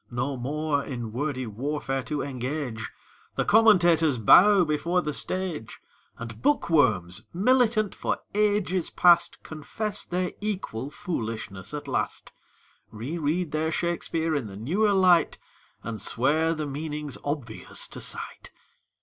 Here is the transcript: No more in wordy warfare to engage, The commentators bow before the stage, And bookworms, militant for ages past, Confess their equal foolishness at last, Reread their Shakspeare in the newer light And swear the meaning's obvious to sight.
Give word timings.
No 0.09 0.35
more 0.35 0.83
in 0.83 1.11
wordy 1.11 1.45
warfare 1.45 2.01
to 2.05 2.23
engage, 2.23 2.89
The 3.35 3.45
commentators 3.45 4.17
bow 4.17 4.63
before 4.65 5.03
the 5.03 5.13
stage, 5.13 5.79
And 6.17 6.41
bookworms, 6.41 7.27
militant 7.35 7.93
for 7.93 8.17
ages 8.33 8.89
past, 8.89 9.43
Confess 9.43 10.03
their 10.03 10.31
equal 10.41 10.89
foolishness 10.89 11.71
at 11.71 11.87
last, 11.87 12.33
Reread 12.89 13.51
their 13.51 13.71
Shakspeare 13.71 14.33
in 14.33 14.47
the 14.47 14.57
newer 14.57 14.91
light 14.93 15.37
And 15.83 16.01
swear 16.01 16.55
the 16.55 16.65
meaning's 16.65 17.19
obvious 17.23 17.87
to 17.89 18.01
sight. 18.01 18.51